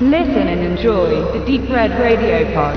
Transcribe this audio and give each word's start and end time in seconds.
Listen 0.00 0.48
and 0.48 0.60
enjoy 0.60 1.38
the 1.38 1.44
Deep 1.46 1.70
Red 1.70 1.92
Radio 1.92 2.44
Pod. 2.52 2.76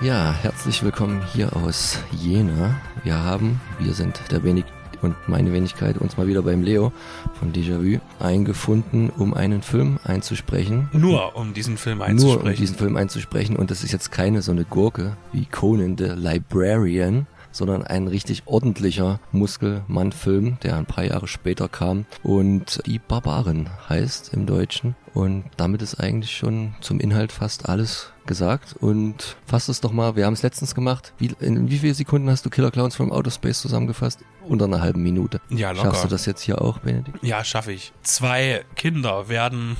Ja, 0.00 0.32
herzlich 0.32 0.82
willkommen 0.82 1.22
hier 1.34 1.54
aus 1.54 1.98
Jena. 2.10 2.80
Wir 3.04 3.22
haben, 3.22 3.60
wir 3.78 3.92
sind 3.92 4.18
der 4.30 4.42
Wenig 4.44 4.64
und 5.02 5.14
meine 5.26 5.52
Wenigkeit, 5.52 5.98
uns 5.98 6.16
mal 6.16 6.26
wieder 6.26 6.42
beim 6.42 6.62
Leo 6.62 6.92
von 7.38 7.52
Déjà-vu 7.52 8.00
eingefunden, 8.18 9.10
um 9.16 9.34
einen 9.34 9.62
Film 9.62 9.98
einzusprechen. 10.04 10.88
Nur 10.92 11.36
um 11.36 11.54
diesen 11.54 11.76
Film 11.76 12.02
einzusprechen. 12.02 12.42
Nur 12.44 12.52
um 12.52 12.56
diesen 12.56 12.76
Film 12.76 12.96
einzusprechen. 12.96 13.56
Und 13.56 13.70
das 13.70 13.84
ist 13.84 13.92
jetzt 13.92 14.12
keine 14.12 14.42
so 14.42 14.52
eine 14.52 14.64
Gurke 14.64 15.16
wie 15.32 15.44
Conan 15.46 15.96
the 15.98 16.12
Librarian, 16.14 17.26
sondern 17.56 17.82
ein 17.82 18.06
richtig 18.06 18.42
ordentlicher 18.46 19.18
Muskelmann-Film, 19.32 20.58
der 20.62 20.76
ein 20.76 20.86
paar 20.86 21.04
Jahre 21.04 21.26
später 21.26 21.68
kam 21.68 22.04
und 22.22 22.82
Die 22.86 22.98
Barbaren 22.98 23.70
heißt 23.88 24.34
im 24.34 24.46
Deutschen. 24.46 24.94
Und 25.14 25.44
damit 25.56 25.80
ist 25.80 25.98
eigentlich 25.98 26.36
schon 26.36 26.74
zum 26.82 27.00
Inhalt 27.00 27.32
fast 27.32 27.68
alles 27.68 28.12
gesagt 28.26 28.76
und 28.78 29.36
fass 29.46 29.68
es 29.68 29.80
doch 29.80 29.92
mal, 29.92 30.16
wir 30.16 30.26
haben 30.26 30.34
es 30.34 30.42
letztens 30.42 30.74
gemacht. 30.74 31.14
Wie, 31.16 31.30
in 31.40 31.70
wie 31.70 31.78
viele 31.78 31.94
Sekunden 31.94 32.28
hast 32.28 32.44
du 32.44 32.50
Killer 32.50 32.70
Clowns 32.70 32.96
from 32.96 33.10
Outer 33.10 33.30
Space 33.30 33.62
zusammengefasst? 33.62 34.20
Unter 34.48 34.66
einer 34.66 34.80
halben 34.80 35.02
Minute. 35.02 35.40
Ja, 35.48 35.70
locker. 35.70 35.86
Schaffst 35.86 36.04
du 36.04 36.08
das 36.08 36.26
jetzt 36.26 36.42
hier 36.42 36.60
auch, 36.60 36.78
Benedikt? 36.78 37.22
Ja, 37.22 37.44
schaffe 37.44 37.72
ich. 37.72 37.92
Zwei 38.02 38.64
Kinder 38.76 39.28
werden 39.28 39.76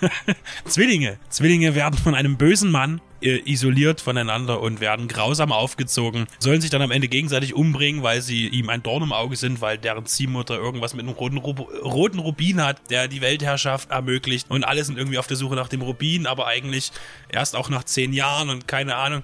Zwillinge. 0.64 1.18
Zwillinge 1.28 1.74
werden 1.74 1.98
von 1.98 2.14
einem 2.14 2.36
bösen 2.36 2.70
Mann 2.70 3.00
äh, 3.22 3.40
isoliert 3.44 4.00
voneinander 4.00 4.60
und 4.60 4.80
werden 4.80 5.08
grausam 5.08 5.52
aufgezogen, 5.52 6.26
sollen 6.38 6.60
sich 6.60 6.70
dann 6.70 6.82
am 6.82 6.90
Ende 6.90 7.08
gegenseitig 7.08 7.54
umbringen, 7.54 8.02
weil 8.02 8.22
sie 8.22 8.48
ihm 8.48 8.68
ein 8.68 8.82
Dorn 8.82 9.02
im 9.02 9.12
Auge 9.12 9.36
sind, 9.36 9.60
weil 9.60 9.78
deren 9.78 10.06
Ziehmutter 10.06 10.56
irgendwas 10.56 10.94
mit 10.94 11.06
einem 11.06 11.14
roten, 11.14 11.38
Rub 11.38 11.60
roten 11.84 12.18
Rubin 12.18 12.62
hat, 12.62 12.90
der 12.90 13.08
die 13.08 13.20
Weltherrschaft 13.20 13.90
ermöglicht 13.90 14.50
und 14.50 14.64
alle 14.64 14.84
sind 14.84 14.98
irgendwie 14.98 15.18
auf 15.18 15.26
der 15.26 15.36
Suche 15.36 15.54
nach 15.54 15.68
dem 15.68 15.82
Rubin, 15.82 16.26
aber 16.26 16.46
eigentlich 16.46 16.92
erst 17.28 17.56
auch 17.56 17.68
nach 17.68 17.84
zehn 17.84 18.12
Jahren 18.12 18.48
und 18.48 18.66
keine 18.66 18.96
Ahnung. 18.96 19.22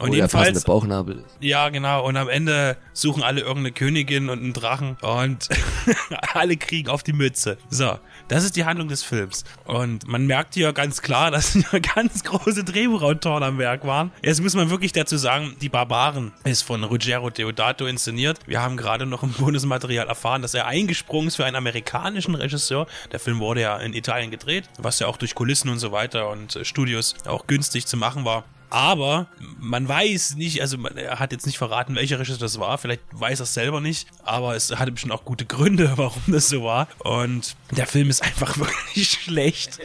Und 0.00 0.14
jedenfalls, 0.14 0.64
Bauchnabel 0.64 1.24
ja, 1.40 1.68
genau. 1.68 2.06
Und 2.06 2.16
am 2.16 2.28
Ende 2.28 2.76
suchen 2.92 3.22
alle 3.22 3.40
irgendeine 3.40 3.72
Königin 3.72 4.28
und 4.30 4.40
einen 4.40 4.52
Drachen 4.52 4.96
und 5.02 5.48
alle 6.34 6.56
kriegen 6.56 6.88
auf 6.88 7.02
die 7.02 7.12
Mütze. 7.12 7.58
So, 7.68 7.98
das 8.28 8.44
ist 8.44 8.56
die 8.56 8.64
Handlung 8.64 8.88
des 8.88 9.02
Films. 9.02 9.44
Und 9.64 10.06
man 10.08 10.26
merkt 10.26 10.54
hier 10.54 10.72
ganz 10.72 11.02
klar, 11.02 11.30
dass 11.30 11.52
hier 11.52 11.80
ganz 11.80 12.24
große 12.24 12.64
Drehbuchautoren 12.64 13.42
am 13.42 13.58
Werk 13.58 13.84
waren. 13.84 14.12
Jetzt 14.22 14.42
muss 14.42 14.54
man 14.54 14.70
wirklich 14.70 14.92
dazu 14.92 15.16
sagen, 15.16 15.56
Die 15.60 15.68
Barbaren 15.68 16.32
ist 16.44 16.62
von 16.62 16.84
Ruggero 16.84 17.30
Deodato 17.30 17.86
inszeniert. 17.86 18.38
Wir 18.46 18.62
haben 18.62 18.76
gerade 18.76 19.06
noch 19.06 19.22
im 19.22 19.32
Bonusmaterial 19.32 20.08
erfahren, 20.08 20.42
dass 20.42 20.54
er 20.54 20.66
eingesprungen 20.66 21.28
ist 21.28 21.36
für 21.36 21.44
einen 21.44 21.56
amerikanischen 21.56 22.34
Regisseur. 22.34 22.86
Der 23.12 23.20
Film 23.20 23.38
wurde 23.38 23.62
ja 23.62 23.76
in 23.78 23.92
Italien 23.92 24.30
gedreht, 24.30 24.64
was 24.78 24.98
ja 24.98 25.06
auch 25.06 25.16
durch 25.16 25.34
Kulissen 25.34 25.68
und 25.68 25.78
so 25.78 25.92
weiter 25.92 26.30
und 26.30 26.58
Studios 26.62 27.14
auch 27.26 27.46
günstig 27.46 27.86
zu 27.86 27.96
machen 27.96 28.24
war. 28.24 28.44
Aber 28.70 29.26
man 29.58 29.88
weiß 29.88 30.36
nicht, 30.36 30.60
also 30.62 30.78
man, 30.78 30.96
er 30.96 31.18
hat 31.18 31.32
jetzt 31.32 31.44
nicht 31.44 31.58
verraten, 31.58 31.96
welcher 31.96 32.18
Regisseur 32.18 32.38
das 32.38 32.58
war. 32.60 32.78
Vielleicht 32.78 33.02
weiß 33.12 33.40
er 33.40 33.44
es 33.44 33.54
selber 33.54 33.80
nicht, 33.80 34.06
aber 34.24 34.54
es 34.54 34.70
hatte 34.76 34.92
bestimmt 34.92 35.12
auch 35.12 35.24
gute 35.24 35.44
Gründe, 35.44 35.92
warum 35.96 36.22
das 36.28 36.48
so 36.48 36.62
war. 36.62 36.88
Und 37.00 37.56
der 37.72 37.86
Film 37.86 38.08
ist 38.08 38.22
einfach 38.22 38.56
wirklich 38.58 39.10
schlecht. 39.10 39.78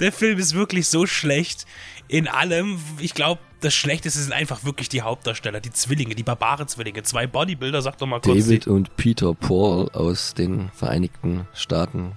Der 0.00 0.12
Film 0.12 0.38
ist 0.38 0.54
wirklich 0.54 0.88
so 0.88 1.06
schlecht 1.06 1.66
in 2.08 2.28
allem. 2.28 2.78
Ich 2.98 3.14
glaube, 3.14 3.40
das 3.60 3.74
Schlechteste 3.74 4.20
sind 4.20 4.32
einfach 4.32 4.64
wirklich 4.64 4.88
die 4.88 5.02
Hauptdarsteller, 5.02 5.60
die 5.60 5.70
Zwillinge, 5.70 6.14
die 6.14 6.22
Barbaren-Zwillinge. 6.22 7.02
Zwei 7.04 7.26
Bodybuilder, 7.26 7.82
sag 7.82 7.98
doch 7.98 8.06
mal 8.06 8.20
kurz. 8.20 8.44
David 8.44 8.66
und 8.66 8.96
Peter 8.96 9.34
Paul 9.34 9.88
aus 9.92 10.34
den 10.34 10.70
Vereinigten 10.74 11.46
Staaten 11.54 12.12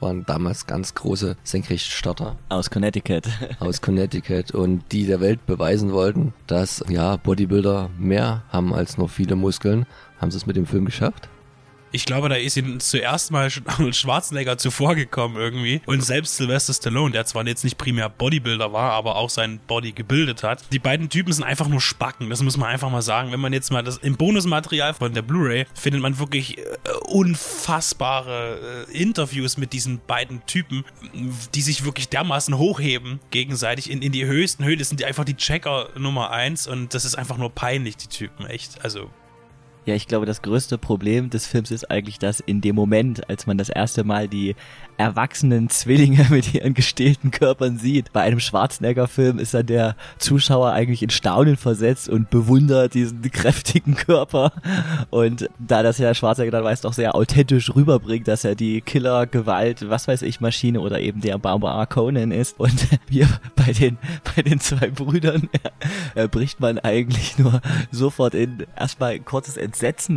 waren 0.00 0.24
damals 0.26 0.66
ganz 0.66 0.94
große 0.94 1.36
Senkrechtstarter 1.42 2.36
Aus 2.48 2.70
Connecticut. 2.70 3.28
aus 3.60 3.80
Connecticut 3.80 4.52
und 4.52 4.82
die 4.92 5.06
der 5.06 5.20
Welt 5.20 5.44
beweisen 5.46 5.92
wollten, 5.92 6.32
dass 6.46 6.84
ja 6.88 7.16
Bodybuilder 7.16 7.90
mehr 7.98 8.42
haben 8.50 8.74
als 8.74 8.98
nur 8.98 9.08
viele 9.08 9.36
Muskeln. 9.36 9.86
Haben 10.20 10.30
sie 10.30 10.38
es 10.38 10.46
mit 10.46 10.56
dem 10.56 10.66
Film 10.66 10.84
geschafft? 10.84 11.28
Ich 11.96 12.04
glaube, 12.04 12.28
da 12.28 12.34
ist 12.34 12.58
ihnen 12.58 12.78
zuerst 12.78 13.30
mal 13.30 13.50
Arnold 13.64 13.96
Schwarzenegger 13.96 14.58
zuvorgekommen 14.58 15.38
irgendwie. 15.38 15.80
Und 15.86 16.04
selbst 16.04 16.36
Sylvester 16.36 16.74
Stallone, 16.74 17.12
der 17.12 17.24
zwar 17.24 17.46
jetzt 17.46 17.64
nicht 17.64 17.78
primär 17.78 18.10
Bodybuilder 18.10 18.70
war, 18.70 18.92
aber 18.92 19.16
auch 19.16 19.30
sein 19.30 19.60
Body 19.66 19.92
gebildet 19.92 20.42
hat. 20.42 20.70
Die 20.72 20.78
beiden 20.78 21.08
Typen 21.08 21.32
sind 21.32 21.44
einfach 21.44 21.68
nur 21.68 21.80
Spacken, 21.80 22.28
das 22.28 22.42
muss 22.42 22.58
man 22.58 22.68
einfach 22.68 22.90
mal 22.90 23.00
sagen. 23.00 23.32
Wenn 23.32 23.40
man 23.40 23.54
jetzt 23.54 23.72
mal 23.72 23.82
das 23.82 23.96
im 23.96 24.18
Bonusmaterial 24.18 24.92
von 24.92 25.14
der 25.14 25.22
Blu-ray 25.22 25.64
findet 25.72 26.02
man 26.02 26.18
wirklich 26.18 26.58
äh, 26.58 26.62
unfassbare 27.06 28.86
äh, 28.90 29.02
Interviews 29.02 29.56
mit 29.56 29.72
diesen 29.72 29.98
beiden 30.06 30.44
Typen, 30.44 30.84
die 31.54 31.62
sich 31.62 31.86
wirklich 31.86 32.10
dermaßen 32.10 32.58
hochheben 32.58 33.20
gegenseitig 33.30 33.90
in, 33.90 34.02
in 34.02 34.12
die 34.12 34.26
höchsten 34.26 34.64
Höhen. 34.64 34.78
Das 34.78 34.88
sind 34.88 35.00
die 35.00 35.06
einfach 35.06 35.24
die 35.24 35.36
Checker 35.36 35.88
Nummer 35.96 36.30
eins 36.30 36.66
und 36.66 36.92
das 36.92 37.06
ist 37.06 37.14
einfach 37.14 37.38
nur 37.38 37.48
peinlich, 37.54 37.96
die 37.96 38.08
Typen, 38.08 38.44
echt. 38.44 38.84
Also 38.84 39.08
Ja, 39.86 39.94
ich 39.94 40.08
glaube, 40.08 40.26
das 40.26 40.42
größte 40.42 40.78
Problem 40.78 41.30
des 41.30 41.46
Films 41.46 41.70
ist 41.70 41.92
eigentlich, 41.92 42.18
dass 42.18 42.40
in 42.40 42.60
dem 42.60 42.74
Moment, 42.74 43.30
als 43.30 43.46
man 43.46 43.56
das 43.56 43.68
erste 43.68 44.02
Mal 44.02 44.26
die 44.26 44.56
erwachsenen 44.96 45.68
Zwillinge 45.68 46.26
mit 46.30 46.54
ihren 46.54 46.74
gestählten 46.74 47.30
Körpern 47.30 47.78
sieht, 47.78 48.12
bei 48.12 48.22
einem 48.22 48.40
Schwarzenegger-Film 48.40 49.38
ist 49.38 49.54
dann 49.54 49.66
der 49.66 49.94
Zuschauer 50.18 50.72
eigentlich 50.72 51.04
in 51.04 51.10
Staunen 51.10 51.56
versetzt 51.56 52.08
und 52.08 52.30
bewundert 52.30 52.94
diesen 52.94 53.22
kräftigen 53.30 53.94
Körper. 53.94 54.50
Und 55.10 55.48
da 55.60 55.84
das 55.84 55.98
ja 55.98 56.14
Schwarzenegger 56.14 56.50
dann 56.50 56.64
meist 56.64 56.84
auch 56.84 56.92
sehr 56.92 57.14
authentisch 57.14 57.72
rüberbringt, 57.72 58.26
dass 58.26 58.44
er 58.44 58.56
die 58.56 58.80
Killer, 58.80 59.28
Gewalt, 59.28 59.88
was 59.88 60.08
weiß 60.08 60.22
ich, 60.22 60.40
Maschine 60.40 60.80
oder 60.80 60.98
eben 60.98 61.20
der 61.20 61.38
Barbar 61.38 61.86
Conan 61.86 62.32
ist. 62.32 62.58
Und 62.58 62.88
wir 63.06 63.28
bei 63.54 63.72
den, 63.72 63.98
bei 64.34 64.42
den 64.42 64.58
zwei 64.58 64.90
Brüdern 64.90 65.48
äh, 66.16 66.26
bricht 66.26 66.58
man 66.58 66.80
eigentlich 66.80 67.38
nur 67.38 67.60
sofort 67.92 68.34
in 68.34 68.66
erstmal 68.76 69.12
ein 69.12 69.24
kurzes 69.24 69.56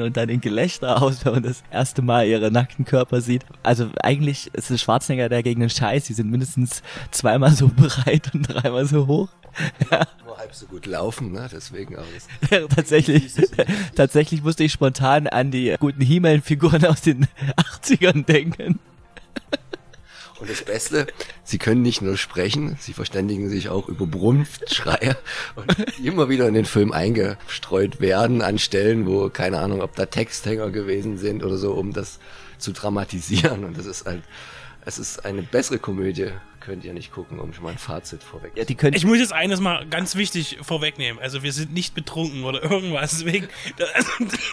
und 0.01 0.17
dann 0.17 0.29
in 0.29 0.41
Gelächter 0.41 1.01
aus, 1.01 1.25
wenn 1.25 1.33
man 1.33 1.43
das 1.43 1.63
erste 1.71 2.01
Mal 2.01 2.27
ihre 2.27 2.51
nackten 2.51 2.85
Körper 2.85 3.21
sieht. 3.21 3.45
Also 3.63 3.89
eigentlich 4.01 4.49
ist 4.53 4.71
es 4.71 4.81
Schwarzenegger 4.81 5.29
der 5.29 5.43
gegen 5.43 5.61
den 5.61 5.69
Scheiß. 5.69 6.05
Die 6.05 6.13
sind 6.13 6.29
mindestens 6.29 6.81
zweimal 7.11 7.51
so 7.51 7.69
breit 7.75 8.33
und 8.33 8.43
dreimal 8.43 8.85
so 8.85 9.07
hoch. 9.07 9.29
Nur 10.25 10.37
halb 10.37 10.53
so 10.53 10.65
gut 10.67 10.85
laufen, 10.85 11.31
ne? 11.31 11.49
Deswegen 11.51 11.97
auch 11.97 12.03
tatsächlich, 12.75 13.33
tatsächlich 13.95 14.43
musste 14.43 14.63
ich 14.63 14.71
spontan 14.71 15.27
an 15.27 15.51
die 15.51 15.75
guten 15.79 16.01
He-Man-Figuren 16.01 16.85
aus 16.85 17.01
den 17.01 17.27
80ern 17.57 18.25
denken. 18.25 18.79
Und 20.39 20.49
das 20.49 20.63
Beste, 20.63 21.07
sie 21.43 21.57
können 21.57 21.81
nicht 21.81 22.01
nur 22.01 22.15
sprechen, 22.15 22.77
sie 22.79 22.93
verständigen 22.93 23.49
sich 23.49 23.69
auch 23.69 23.89
über 23.89 24.07
Brunftschreie 24.07 25.17
und 25.55 25.75
die 25.97 26.07
immer 26.07 26.29
wieder 26.29 26.47
in 26.47 26.53
den 26.53 26.65
Film 26.65 26.93
eingestreut 26.93 27.99
werden 27.99 28.41
an 28.41 28.57
Stellen, 28.57 29.05
wo 29.05 29.29
keine 29.29 29.59
Ahnung, 29.59 29.81
ob 29.81 29.95
da 29.95 30.05
Texthänger 30.05 30.69
gewesen 30.71 31.17
sind 31.17 31.43
oder 31.43 31.57
so, 31.57 31.73
um 31.73 31.91
das 31.91 32.19
zu 32.57 32.71
dramatisieren. 32.71 33.65
Und 33.65 33.77
das 33.77 33.85
ist 33.85 34.05
halt, 34.05 34.23
es 34.85 34.97
ist 34.97 35.25
eine 35.25 35.41
bessere 35.41 35.79
Komödie, 35.79 36.31
könnt 36.59 36.83
ihr 36.83 36.93
nicht 36.93 37.11
gucken, 37.11 37.39
um 37.39 37.53
schon 37.53 37.63
mal 37.63 37.71
ein 37.71 37.77
Fazit 37.77 38.23
vorweg. 38.23 38.51
Ja, 38.55 38.65
die 38.65 38.75
können, 38.75 38.95
Ich 38.95 39.05
muss 39.05 39.17
jetzt 39.17 39.33
eines 39.33 39.59
mal 39.59 39.85
ganz 39.87 40.15
wichtig 40.15 40.57
vorwegnehmen. 40.61 41.21
Also 41.21 41.43
wir 41.43 41.53
sind 41.53 41.73
nicht 41.73 41.93
betrunken 41.95 42.43
oder 42.43 42.61
irgendwas. 42.69 43.11
Deswegen, 43.11 43.47
das, 43.77 43.89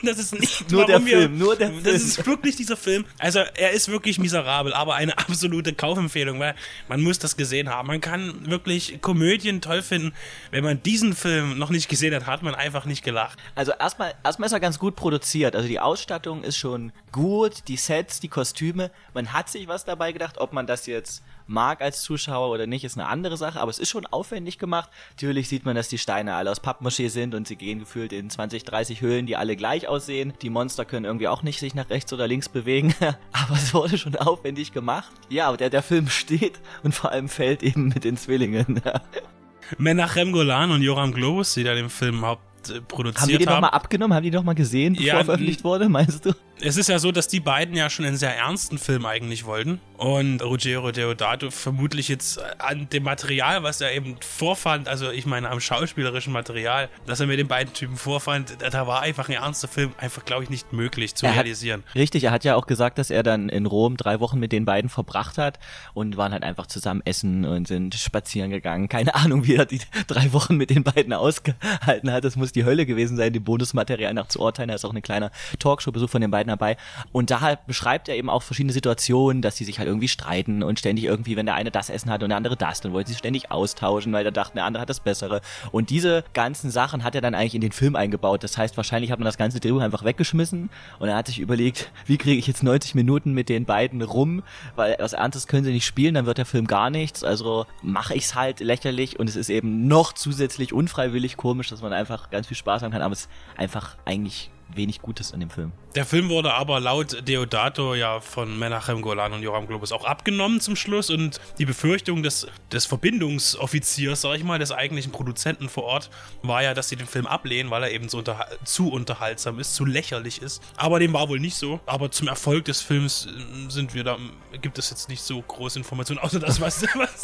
das 0.03 0.19
ist 0.19 0.39
nicht 0.41 0.71
Nur 0.71 0.87
der 0.87 1.05
wir, 1.05 1.19
Film, 1.19 1.39
nur 1.39 1.57
der 1.57 1.69
Das 1.71 1.83
Film. 1.83 1.97
ist 1.97 2.27
wirklich 2.27 2.57
dieser 2.57 2.77
Film. 2.77 3.05
Also 3.19 3.41
er 3.41 3.71
ist 3.73 3.89
wirklich 3.89 4.19
miserabel, 4.19 4.73
aber 4.73 4.95
eine 4.95 5.17
absolute 5.19 5.73
Kaufempfehlung, 5.73 6.39
weil 6.41 6.55
man 6.89 7.03
muss 7.03 7.19
das 7.19 7.37
gesehen 7.37 7.69
haben. 7.69 7.89
Man 7.89 8.01
kann 8.01 8.49
wirklich 8.51 9.01
Komödien 9.01 9.61
toll 9.61 9.83
finden. 9.83 10.13
Wenn 10.51 10.65
man 10.65 10.83
diesen 10.83 11.15
Film 11.15 11.59
noch 11.59 11.71
nicht 11.71 11.89
gesehen 11.89 12.15
hat, 12.15 12.27
hat 12.27 12.43
man 12.43 12.55
einfach 12.55 12.85
nicht 12.87 13.05
gelacht. 13.05 13.39
Also 13.55 13.73
erstmal, 13.73 14.15
erstmal 14.25 14.47
ist 14.47 14.53
er 14.53 14.61
ganz 14.61 14.79
gut 14.79 14.97
produziert. 14.97 15.55
Also 15.57 15.69
die 15.69 15.81
Ausstattung 15.81 16.43
ist 16.45 16.57
schon 16.57 16.93
gut, 17.13 17.69
die 17.69 17.77
Sets, 17.77 18.21
die 18.21 18.29
Kostüme. 18.29 18.91
Man 19.15 19.33
hat 19.33 19.49
sich 19.49 19.69
was 19.69 19.85
dabei 19.85 20.13
gedacht, 20.13 20.39
ob 20.39 20.53
man 20.53 20.67
das 20.67 20.87
jetzt 20.87 21.23
mag 21.47 21.81
als 21.81 22.03
Zuschauer 22.03 22.51
oder 22.51 22.67
nicht, 22.67 22.85
ist 22.85 22.99
eine 22.99 23.09
andere 23.09 23.37
Sache, 23.37 23.61
aber 23.61 23.71
es 23.71 23.79
ist 23.79 23.91
schon 23.91 24.07
aufwendig 24.07 24.59
gemacht. 24.59 24.91
Natürlich 25.13 25.49
sieht 25.49 25.65
man, 25.65 25.77
dass 25.77 25.89
die 25.89 25.99
Steine 25.99 26.35
alle 26.35 26.51
aus 26.51 26.63
Pappmaché 26.63 27.09
sind 27.09 27.35
und 27.35 27.47
sie 27.47 27.57
gehen 27.57 27.81
gefühlt 27.81 28.13
in 28.13 28.31
20, 28.31 28.65
30 28.65 29.01
Höhlen, 29.01 29.27
die 29.27 29.37
alle 29.37 29.57
gleich 29.57 29.89
aussehen. 29.89 30.33
Die 30.43 30.51
Monster 30.51 30.85
können 30.85 31.05
irgendwie 31.05 31.29
auch 31.29 31.43
nicht 31.43 31.61
sich 31.61 31.75
nach 31.75 31.91
rechts 31.91 32.13
oder 32.13 32.27
links 32.27 32.49
bewegen, 32.49 32.95
aber 33.33 33.55
es 33.55 33.73
wurde 33.75 33.99
schon 33.99 34.17
aufwendig 34.17 34.73
gemacht. 34.73 35.11
Ja, 35.29 35.49
aber 35.49 35.57
der, 35.57 35.71
der 35.71 35.83
Film 35.83 36.09
steht 36.09 36.61
und 36.83 36.95
vor 36.95 37.13
allem 37.13 37.29
fällt 37.29 37.63
eben 37.63 37.89
mit 37.89 38.05
den 38.05 38.17
Zwillingen. 38.17 38.81
Menachem 39.79 40.33
Golan 40.33 40.71
und 40.71 40.83
Joram 40.83 41.13
Globus, 41.13 41.55
die 41.55 41.65
da 41.65 41.75
den 41.75 41.91
Film 41.91 42.25
haupt 42.25 42.43
produziert 42.89 43.23
Haben 43.23 43.29
die 43.29 43.39
die 43.39 43.47
haben. 43.47 43.55
nochmal 43.55 43.71
abgenommen? 43.71 44.15
Haben 44.17 44.23
die 44.25 44.31
nochmal 44.31 44.55
gesehen, 44.55 44.95
bevor 44.95 45.07
Ja, 45.07 45.25
veröffentlicht 45.25 45.65
wurde, 45.65 45.89
meinst 45.89 46.25
du? 46.25 46.33
Es 46.61 46.79
ist 46.79 46.89
ja 46.89 46.99
so, 46.99 47.13
dass 47.13 47.29
die 47.29 47.41
beiden 47.41 47.75
ja 47.77 47.91
schon 47.91 48.07
einen 48.07 48.17
sehr 48.17 48.35
ernsten 48.35 48.79
Film 48.79 49.05
eigentlich 49.05 49.45
wollten. 49.45 49.79
Und 49.99 50.43
Ruggero 50.43 50.91
Deodato 50.91 51.51
vermutlich 51.51 52.09
jetzt 52.09 52.39
an 52.59 52.89
dem 52.91 53.03
Material, 53.03 53.63
was 53.63 53.81
er 53.83 53.93
eben 53.95 54.17
vorfand, 54.21 54.89
also 54.89 55.11
ich 55.11 55.27
meine 55.27 55.51
am 55.51 55.61
schauspielerischen 55.61 56.33
Material, 56.33 56.89
dass 57.07 57.21
er 57.21 57.27
mit 57.27 57.39
den 57.39 57.49
beiden 57.49 57.73
Typen 57.75 57.97
vorfand, 57.97 58.57
da 58.71 58.87
war 58.87 59.01
einfach 59.03 59.29
ein 59.29 59.35
ernster 59.35 59.69
Film 59.69 59.93
einfach, 59.99 60.25
glaube 60.25 60.45
ich, 60.45 60.51
nicht 60.51 60.73
möglich 60.73 61.15
zu 61.15 61.27
Er 61.27 61.33
hat- 61.33 61.45
realisieren. 61.45 61.83
Richtig, 61.95 62.25
er 62.25 62.31
hat 62.31 62.45
ja 62.45 62.55
auch 62.57 62.67
gesagt, 62.67 62.99
dass 62.99 63.11
er 63.11 63.23
dann 63.23 63.49
in 63.51 63.67
Rom 63.67 63.97
drei 63.99 64.21
Wochen 64.21 64.39
mit 64.39 64.53
den 64.53 64.65
beiden 64.65 64.89
verbracht 64.91 65.37
hat 65.39 65.59
und 65.95 66.17
waren 66.17 66.33
halt 66.33 66.43
einfach 66.43 66.67
zusammen 66.67 67.03
essen 67.05 67.45
und 67.45 67.69
sind 67.69 67.95
spazieren 67.95 68.51
gegangen. 68.51 68.89
Keine 68.89 69.15
Ahnung, 69.15 69.47
wie 69.47 69.57
er 69.57 69.67
die 69.67 69.81
drei 70.07 70.33
Wochen 70.33 70.57
mit 70.57 70.71
den 70.71 70.85
beiden 70.85 71.13
ausgehalten 71.13 72.11
hat. 72.13 72.25
Das 72.25 72.37
muss 72.37 72.53
die 72.57 72.65
Hölle 72.65 72.87
gewesen 72.87 73.17
sein, 73.17 73.33
dem 73.33 73.45
Bonusmaterial 73.45 74.15
nach 74.15 74.29
zu 74.29 74.41
urteilen. 74.41 74.69
Da 74.69 74.75
ist 74.75 74.85
auch 74.85 74.95
ein 74.95 75.03
kleiner 75.03 75.31
Talkshow-Besuch 75.59 76.11
von 76.11 76.21
den 76.21 76.31
beiden 76.31 76.49
dabei. 76.49 76.77
Und 77.13 77.31
da 77.31 77.41
halt 77.41 77.67
beschreibt 77.67 78.09
er 78.09 78.17
eben 78.17 78.31
auch 78.31 78.43
verschiedene 78.43 78.73
Situationen, 78.73 79.43
dass 79.43 79.57
sie 79.57 79.65
sich 79.65 79.79
halt 79.79 79.89
irgendwie 79.89 80.09
streiten 80.09 80.63
und 80.63 80.79
ständig 80.79 81.05
irgendwie, 81.05 81.37
wenn 81.37 81.47
der 81.47 81.55
eine 81.55 81.71
das 81.71 81.91
Essen 81.91 82.11
hat 82.11 82.23
und 82.23 82.31
der 82.31 82.37
andere 82.37 82.57
das, 82.57 82.81
dann 82.81 82.93
wollten 82.93 83.11
sie 83.11 83.17
ständig 83.17 83.51
austauschen, 83.51 84.13
weil 84.13 84.25
der 84.25 84.33
dachte, 84.33 84.55
der 84.55 84.65
andere 84.65 84.81
hat 84.83 84.91
das 84.91 85.01
Bessere. 85.01 85.41
Und 85.71 85.91
diese 85.91 86.25
ganzen 86.33 86.71
Sachen 86.71 87.05
hat 87.05 87.15
er 87.15 87.21
dann 87.21 87.35
eigentlich 87.35 87.55
in 87.55 87.61
den 87.61 87.73
Film 87.73 87.97
eingebaut. 87.97 88.43
Das 88.43 88.57
heißt, 88.57 88.77
wahrscheinlich 88.77 89.11
hat 89.11 89.19
man 89.19 89.27
das 89.27 89.39
ganze 89.39 89.61
Drehbuch 89.61 89.81
einfach 89.81 90.05
weggeschmissen 90.05 90.71
und 90.99 91.09
er 91.09 91.17
hat 91.17 91.27
sich 91.27 91.39
überlegt, 91.39 91.91
wie 92.07 92.19
kriege 92.19 92.39
ich 92.39 92.47
jetzt 92.47 92.63
90 92.63 92.95
Minuten 92.95 93.33
mit 93.33 93.49
den 93.49 93.65
beiden 93.65 94.03
rum, 94.03 94.43
weil 94.75 94.97
was 94.99 95.13
Ernstes 95.13 95.47
können 95.47 95.65
sie 95.65 95.73
nicht 95.73 95.87
spielen, 95.87 96.15
dann 96.15 96.27
wird 96.27 96.39
der 96.39 96.47
Film 96.47 96.67
gar 96.67 96.91
nichts. 96.91 97.25
Also 97.25 97.67
mache 97.83 98.15
ich 98.15 98.25
es 98.25 98.35
halt 98.35 98.61
lächerlich 98.61 99.19
und 99.19 99.29
es 99.29 99.37
ist 99.37 99.51
eben 99.51 99.87
noch 99.87 100.13
zusätzlich 100.13 100.73
unfreiwillig 100.73 101.37
komisch, 101.37 101.69
dass 101.69 101.83
man 101.83 101.93
einfach 101.93 102.31
ganz 102.31 102.46
viel 102.47 102.57
Spaß 102.57 102.83
haben 102.83 102.93
kann, 102.93 103.03
aber 103.03 103.13
es 103.13 103.29
einfach 103.57 103.97
eigentlich 104.05 104.51
wenig 104.75 105.01
Gutes 105.01 105.33
an 105.33 105.41
dem 105.41 105.51
Film. 105.51 105.73
Der 105.95 106.05
Film 106.05 106.29
wurde 106.29 106.53
aber 106.53 106.81
laut 106.81 107.27
Deodato 107.27 107.95
ja 107.95 108.21
von 108.21 108.59
Menachem 108.59 109.01
Golan 109.01 109.33
und 109.33 109.43
Joram 109.43 109.67
Globus 109.67 109.93
auch 109.93 110.05
abgenommen 110.05 110.61
zum 110.61 110.77
Schluss 110.77 111.11
und 111.11 111.41
die 111.59 111.65
Befürchtung 111.65 112.23
des, 112.23 112.47
des 112.71 112.85
Verbindungsoffiziers, 112.85 114.21
sag 114.21 114.37
ich 114.37 114.45
mal, 114.45 114.59
des 114.59 114.73
eigentlichen 114.73 115.13
Produzenten 115.13 115.69
vor 115.69 115.85
Ort, 115.85 116.11
war 116.43 116.63
ja, 116.63 116.75
dass 116.75 116.89
sie 116.89 116.97
den 116.97 117.07
Film 117.07 117.27
ablehnen, 117.27 117.71
weil 117.71 117.85
er 117.85 117.93
eben 117.93 118.09
so 118.09 118.19
unterha 118.19 118.47
zu 118.65 118.91
unterhaltsam 118.91 119.59
ist, 119.59 119.75
zu 119.75 119.85
lächerlich 119.85 120.43
ist. 120.43 120.63
Aber 120.77 120.99
dem 120.99 121.13
war 121.13 121.29
wohl 121.29 121.41
nicht 121.41 121.57
so. 121.57 121.81
Aber 121.87 122.11
zum 122.11 122.29
Erfolg 122.29 122.67
des 122.67 122.83
Films 122.83 123.27
äh, 123.27 123.71
sind 123.71 123.95
wir 123.95 124.05
da, 124.05 124.19
gibt 124.61 124.79
es 124.79 124.91
jetzt 124.91 125.09
nicht 125.09 125.23
so 125.23 125.41
große 125.41 125.79
Informationen, 125.79 126.21
außer 126.21 126.41
das, 126.41 126.61
was, 126.61 126.83
was 126.95 127.21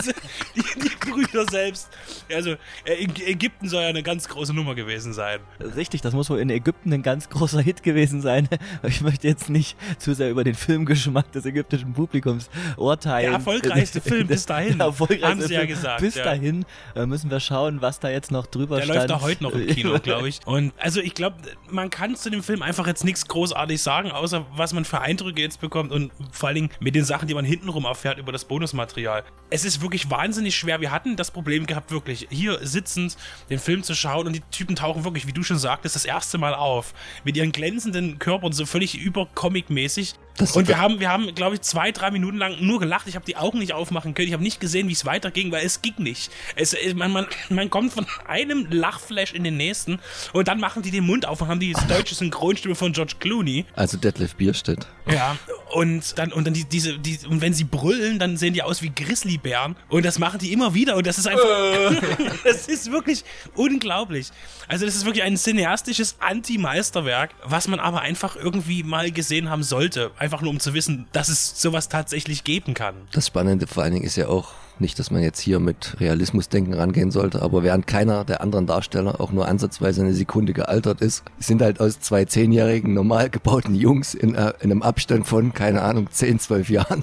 die, 0.56 0.62
die 0.80 1.10
Brüder 1.10 1.44
selbst. 1.50 1.88
Also, 2.32 2.56
Ägypten 2.84 3.68
soll 3.68 3.82
ja 3.82 3.88
eine 3.88 4.02
ganz 4.02 4.28
große 4.28 4.54
Nummer 4.54 4.74
gewesen 4.74 5.12
sein. 5.12 5.40
Richtig, 5.76 6.00
das 6.00 6.14
muss 6.14 6.30
wohl 6.30 6.38
in 6.38 6.50
Ägypten 6.50 6.92
ein 6.92 7.02
ganz 7.02 7.28
großer 7.32 7.60
Hit 7.60 7.82
gewesen 7.82 8.20
sein. 8.20 8.48
Ich 8.84 9.00
möchte 9.00 9.26
jetzt 9.28 9.48
nicht 9.48 9.76
zu 9.98 10.14
sehr 10.14 10.30
über 10.30 10.44
den 10.44 10.54
Filmgeschmack 10.54 11.30
des 11.32 11.44
ägyptischen 11.46 11.92
Publikums 11.92 12.50
urteilen. 12.76 13.30
Der 13.30 13.32
erfolgreichste 13.38 14.00
Film 14.02 14.26
bis 14.26 14.46
dahin, 14.46 14.78
Der 14.78 14.88
erfolgreichste 14.88 15.26
haben 15.28 15.40
sie 15.40 15.54
ja 15.54 15.60
Film 15.60 15.68
gesagt, 15.70 16.00
Bis 16.00 16.14
ja. 16.16 16.24
dahin 16.24 16.64
äh, 16.94 17.06
müssen 17.06 17.30
wir 17.30 17.40
schauen, 17.40 17.80
was 17.80 18.00
da 18.00 18.10
jetzt 18.10 18.30
noch 18.30 18.46
drüber 18.46 18.76
Der 18.76 18.84
stand. 18.84 18.98
läuft 18.98 19.10
da 19.10 19.20
heute 19.20 19.42
noch 19.42 19.52
im 19.52 19.66
Kino, 19.66 19.98
glaube 20.02 20.28
ich. 20.28 20.40
Und 20.46 20.72
also 20.78 21.00
ich 21.00 21.14
glaube, 21.14 21.36
man 21.70 21.90
kann 21.90 22.16
zu 22.16 22.30
dem 22.30 22.42
Film 22.42 22.62
einfach 22.62 22.86
jetzt 22.86 23.04
nichts 23.04 23.26
großartig 23.26 23.80
sagen, 23.82 24.10
außer 24.10 24.46
was 24.54 24.72
man 24.72 24.84
für 24.84 25.00
Eindrücke 25.00 25.40
jetzt 25.40 25.60
bekommt 25.60 25.92
und 25.92 26.12
vor 26.32 26.48
allen 26.48 26.56
Dingen 26.56 26.70
mit 26.80 26.94
den 26.94 27.04
Sachen, 27.04 27.28
die 27.28 27.34
man 27.34 27.44
hintenrum 27.44 27.84
erfährt 27.84 28.18
über 28.18 28.32
das 28.32 28.44
Bonusmaterial. 28.44 29.22
Es 29.50 29.64
ist 29.64 29.80
wirklich 29.80 30.10
wahnsinnig 30.10 30.54
schwer. 30.56 30.80
Wir 30.80 30.90
hatten 30.90 31.16
das 31.16 31.30
Problem 31.30 31.66
gehabt, 31.66 31.90
wirklich 31.90 32.26
hier 32.30 32.58
sitzend 32.66 33.16
den 33.50 33.58
Film 33.58 33.82
zu 33.82 33.94
schauen 33.94 34.26
und 34.26 34.32
die 34.34 34.42
Typen 34.50 34.76
tauchen 34.76 35.04
wirklich, 35.04 35.26
wie 35.26 35.32
du 35.32 35.42
schon 35.42 35.58
sagtest, 35.58 35.94
das 35.96 36.04
erste 36.04 36.38
Mal 36.38 36.54
auf. 36.54 36.94
Mit 37.24 37.36
ihren 37.36 37.52
glänzenden 37.52 38.18
Körpern 38.18 38.52
so 38.52 38.66
völlig 38.66 38.96
übercomic-mäßig. 38.96 40.14
Das- 40.36 40.56
Und 40.56 40.66
wir 40.68 40.78
haben, 40.78 40.98
wir 41.00 41.10
haben, 41.10 41.34
glaube 41.34 41.54
ich, 41.56 41.60
zwei, 41.62 41.92
drei 41.92 42.10
Minuten 42.10 42.38
lang 42.38 42.56
nur 42.60 42.80
gelacht. 42.80 43.06
Ich 43.06 43.14
habe 43.16 43.24
die 43.26 43.36
Augen 43.36 43.58
nicht 43.58 43.72
aufmachen 43.72 44.14
können. 44.14 44.28
Ich 44.28 44.32
habe 44.34 44.42
nicht 44.42 44.60
gesehen, 44.60 44.88
wie 44.88 44.92
es 44.92 45.04
weiterging, 45.04 45.52
weil 45.52 45.64
es 45.64 45.82
ging 45.82 45.94
nicht. 45.98 46.30
Es, 46.56 46.74
man, 46.94 47.12
man, 47.12 47.26
man 47.50 47.68
kommt 47.70 47.92
von 47.92 48.06
einem 48.26 48.66
Lachflash 48.70 49.32
in 49.34 49.44
den 49.44 49.56
nächsten 49.56 49.98
und 50.32 50.48
dann 50.48 50.58
machen 50.58 50.82
die 50.82 50.90
den 50.90 51.04
Mund 51.04 51.26
auf 51.26 51.40
und 51.42 51.48
haben 51.48 51.60
die 51.60 51.74
deutsche 51.88 52.14
Synchronstimme 52.14 52.74
von 52.74 52.92
George 52.92 53.14
Clooney. 53.20 53.66
Also 53.74 53.96
Detlef 53.98 54.34
Bierstedt. 54.36 54.86
Ja. 55.10 55.36
Und 55.74 56.18
dann, 56.18 56.32
und 56.32 56.46
dann 56.46 56.54
die, 56.54 56.64
diese, 56.64 56.98
die, 56.98 57.18
und 57.28 57.40
wenn 57.40 57.54
sie 57.54 57.64
brüllen, 57.64 58.18
dann 58.18 58.36
sehen 58.36 58.54
die 58.54 58.62
aus 58.62 58.82
wie 58.82 58.90
Grizzlybären. 58.94 59.76
Und 59.88 60.04
das 60.04 60.18
machen 60.18 60.38
die 60.38 60.52
immer 60.52 60.74
wieder. 60.74 60.96
Und 60.96 61.06
das 61.06 61.18
ist 61.18 61.26
einfach, 61.26 61.44
das 62.44 62.68
ist 62.68 62.90
wirklich 62.92 63.24
unglaublich. 63.54 64.28
Also, 64.68 64.86
das 64.86 64.94
ist 64.96 65.04
wirklich 65.04 65.24
ein 65.24 65.36
cineastisches 65.36 66.16
Anti-Meisterwerk, 66.20 67.30
was 67.44 67.68
man 67.68 67.80
aber 67.80 68.00
einfach 68.02 68.36
irgendwie 68.36 68.82
mal 68.82 69.10
gesehen 69.10 69.48
haben 69.50 69.62
sollte. 69.62 70.10
Einfach 70.22 70.40
nur 70.40 70.52
um 70.52 70.60
zu 70.60 70.72
wissen, 70.72 71.06
dass 71.10 71.28
es 71.28 71.60
sowas 71.60 71.88
tatsächlich 71.88 72.44
geben 72.44 72.74
kann. 72.74 72.94
Das 73.10 73.26
Spannende 73.26 73.66
vor 73.66 73.82
allen 73.82 73.94
Dingen 73.94 74.04
ist 74.04 74.14
ja 74.14 74.28
auch 74.28 74.52
nicht, 74.78 74.96
dass 75.00 75.10
man 75.10 75.20
jetzt 75.20 75.40
hier 75.40 75.58
mit 75.58 75.96
Realismusdenken 75.98 76.74
rangehen 76.74 77.10
sollte, 77.10 77.42
aber 77.42 77.64
während 77.64 77.88
keiner 77.88 78.24
der 78.24 78.40
anderen 78.40 78.68
Darsteller 78.68 79.20
auch 79.20 79.32
nur 79.32 79.48
ansatzweise 79.48 80.02
eine 80.02 80.14
Sekunde 80.14 80.52
gealtert 80.52 81.00
ist, 81.00 81.24
sind 81.40 81.60
halt 81.60 81.80
aus 81.80 81.98
zwei 81.98 82.24
zehnjährigen 82.24 82.94
normal 82.94 83.30
gebauten 83.30 83.74
Jungs 83.74 84.14
in, 84.14 84.36
äh, 84.36 84.52
in 84.60 84.70
einem 84.70 84.82
Abstand 84.82 85.26
von, 85.26 85.54
keine 85.54 85.82
Ahnung, 85.82 86.06
zehn, 86.12 86.38
zwölf 86.38 86.70
Jahren 86.70 87.02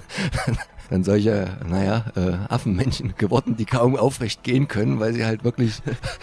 dann 0.89 1.03
solche, 1.03 1.47
naja, 1.67 2.05
äh, 2.15 2.51
Affenmännchen 2.51 3.13
geworden, 3.17 3.55
die 3.57 3.65
kaum 3.65 3.95
aufrecht 3.95 4.43
gehen 4.43 4.67
können, 4.67 4.99
weil 4.99 5.13
sie 5.13 5.25
halt 5.25 5.43
wirklich 5.43 5.81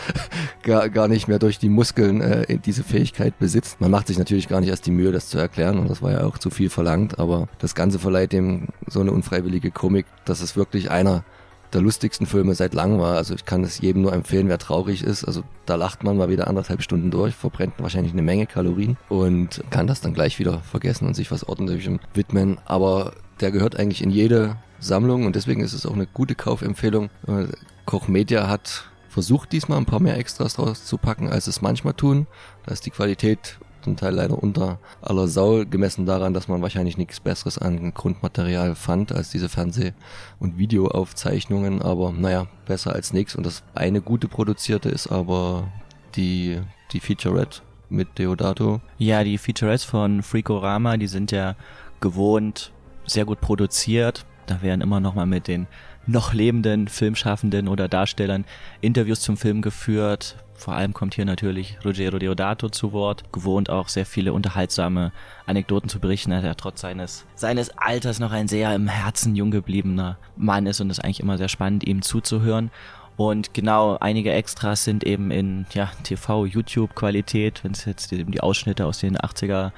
gar, 0.63 0.89
gar 0.89 1.09
nicht 1.09 1.29
mehr 1.29 1.39
durch 1.39 1.59
die 1.59 1.69
Muskeln 1.69 2.21
äh, 2.21 2.59
diese 2.59 2.83
Fähigkeit 2.83 3.39
besitzt. 3.39 3.81
Man 3.81 3.91
macht 3.91 4.09
sich 4.09 4.19
natürlich 4.19 4.49
gar 4.49 4.61
nicht 4.61 4.71
erst 4.71 4.87
die 4.87 4.91
Mühe, 4.91 5.13
das 5.13 5.29
zu 5.29 5.39
erklären 5.39 5.79
und 5.79 5.89
das 5.89 6.03
war 6.03 6.13
ja 6.13 6.25
auch 6.25 6.39
zu 6.39 6.51
viel 6.51 6.71
verlangt, 6.71 7.19
aber 7.19 7.49
das 7.59 7.75
Ganze 7.75 7.99
verleiht 7.99 8.33
dem 8.33 8.69
so 8.87 9.01
eine 9.01 9.13
unfreiwillige 9.13 9.71
Komik, 9.71 10.07
dass 10.25 10.41
es 10.41 10.57
wirklich 10.57 10.91
einer 10.91 11.25
der 11.73 11.81
lustigsten 11.81 12.27
Filme 12.27 12.55
seit 12.55 12.75
langem 12.75 13.01
war. 13.01 13.17
Also 13.17 13.35
ich 13.35 13.45
kann 13.45 13.63
es 13.65 13.81
jedem 13.81 14.03
nur 14.03 14.13
empfehlen, 14.13 14.49
wer 14.49 14.59
traurig 14.59 15.03
ist. 15.03 15.25
Also 15.25 15.43
da 15.67 15.75
lacht 15.75 16.05
man 16.05 16.17
mal 16.17 16.29
wieder 16.29 16.49
anderthalb 16.49 16.83
Stunden 16.83 17.11
durch, 17.11 17.35
verbrennt 17.35 17.75
wahrscheinlich 17.79 18.13
eine 18.13 18.23
Menge 18.23 18.47
Kalorien 18.47 18.97
und 19.09 19.63
kann 19.71 19.87
das 19.87 20.01
dann 20.01 20.15
gleich 20.15 20.39
wieder 20.39 20.61
vergessen 20.61 21.07
und 21.07 21.15
sich 21.15 21.31
was 21.31 21.49
ordentlichem 21.49 22.01
widmen. 22.15 22.59
Aber 22.65 23.13
der 23.41 23.50
gehört 23.50 23.79
eigentlich 23.79 24.03
in 24.03 24.11
jede 24.11 24.56
Sammlung 24.79 25.27
und 25.27 25.37
deswegen 25.37 25.62
ist 25.62 25.73
es 25.73 25.87
auch 25.87 25.94
eine 25.94 26.06
gute 26.06 26.35
Kaufempfehlung. 26.35 27.11
Äh, 27.27 27.47
Koch 27.85 28.09
Media 28.09 28.49
hat 28.49 28.85
versucht 29.09 29.53
diesmal 29.53 29.79
ein 29.79 29.87
paar 29.87 30.00
mehr 30.00 30.19
Extras 30.19 30.55
draus 30.55 30.85
zu 30.85 30.99
packen, 30.99 31.31
als 31.31 31.47
es 31.47 31.62
manchmal 31.62 31.94
tun. 31.94 32.27
Da 32.67 32.73
ist 32.73 32.85
die 32.85 32.91
Qualität 32.91 33.59
zum 33.81 33.97
Teil 33.97 34.15
leider 34.15 34.43
unter 34.43 34.79
aller 35.00 35.29
Sau, 35.29 35.65
gemessen 35.65 36.06
daran, 36.06 36.35
dass 36.35 36.49
man 36.49 36.60
wahrscheinlich 36.60 36.99
nichts 36.99 37.20
Besseres 37.20 37.56
an 37.56 37.94
Grundmaterial 37.94 38.75
fand 38.75 39.13
als 39.13 39.31
diese 39.31 39.49
Fernseh- 39.49 39.94
und 40.41 40.58
Videoaufzeichnungen, 40.58 41.81
aber 41.82 42.13
naja, 42.13 42.49
besser 42.67 42.93
als 42.93 43.13
nichts. 43.13 43.37
Und 43.37 43.46
das 43.46 43.63
eine 43.75 44.03
gute 44.03 44.29
produzierte 44.29 44.89
ist 44.89 45.06
aber 45.06 45.69
die, 46.17 46.60
die 46.93 47.01
Featurette 47.01 47.63
mit 47.89 48.19
Deodato. 48.19 48.81
Ja, 48.99 49.22
die 49.22 49.39
Featurettes 49.39 49.84
von 49.84 50.22
Freakorama, 50.22 50.96
die 50.96 51.06
sind 51.06 51.31
ja 51.31 51.55
gewohnt 52.01 52.72
sehr 53.06 53.25
gut 53.25 53.41
produziert. 53.41 54.25
Da 54.46 54.63
werden 54.63 54.81
immer 54.81 55.01
noch 55.01 55.15
mal 55.15 55.27
mit 55.27 55.48
den 55.48 55.67
noch 56.06 56.32
lebenden 56.32 56.89
Filmschaffenden 56.89 57.69
oder 57.69 57.89
Darstellern 57.89 58.44
Interviews 58.81 59.20
zum 59.20 59.36
Film 59.36 59.60
geführt. 59.63 60.36
Vor 60.55 60.75
allem 60.75 60.94
kommt 60.94 61.15
hier 61.15 61.27
natürlich 61.27 61.79
Ruggero 61.84 62.19
Deodato 62.19 62.70
zu 62.70 62.93
Wort, 62.93 63.31
gewohnt 63.32 63.69
auch 63.69 63.89
sehr 63.89 64.06
viele 64.06 64.32
unterhaltsame 64.32 65.13
Anekdoten 65.44 65.89
zu 65.89 66.01
berichten, 66.01 66.31
da 66.31 66.41
er 66.41 66.56
trotz 66.56 66.81
seines, 66.81 67.27
seines 67.34 67.77
Alters 67.77 68.20
noch 68.20 68.32
ein 68.32 68.48
sehr 68.48 68.75
im 68.75 68.89
Herzen 68.89 69.36
jung 69.36 69.51
gebliebener 69.51 70.17
Mann 70.36 70.67
ist 70.67 70.81
und 70.81 70.91
es 70.91 70.98
ist 70.98 71.05
eigentlich 71.05 71.20
immer 71.20 71.36
sehr 71.36 71.48
spannend, 71.48 71.86
ihm 71.86 72.01
zuzuhören. 72.01 72.70
Und 73.17 73.55
genau, 73.55 73.96
einige 73.98 74.32
Extras 74.32 74.84
sind 74.84 75.05
eben 75.05 75.31
in 75.31 75.67
ja, 75.72 75.91
TV, 76.03 76.46
YouTube-Qualität, 76.46 77.65
wenn 77.65 77.72
es 77.72 77.86
jetzt 77.86 78.13
eben 78.13 78.31
die 78.31 78.41
Ausschnitte 78.43 78.84
aus 78.84 78.98
den 78.98 79.17
80er 79.17 79.72